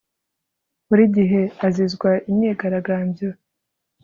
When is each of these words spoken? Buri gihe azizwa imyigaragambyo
Buri 0.87 1.03
gihe 1.15 1.41
azizwa 1.65 2.11
imyigaragambyo 2.29 3.29